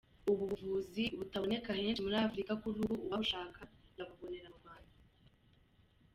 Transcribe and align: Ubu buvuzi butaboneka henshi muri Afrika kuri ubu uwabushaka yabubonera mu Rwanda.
Ubu 0.29 0.43
buvuzi 0.51 1.03
butaboneka 1.17 1.69
henshi 1.79 2.03
muri 2.05 2.17
Afrika 2.27 2.51
kuri 2.61 2.77
ubu 2.83 2.95
uwabushaka 3.05 3.61
yabubonera 3.97 4.47
mu 4.53 4.57
Rwanda. 4.61 4.93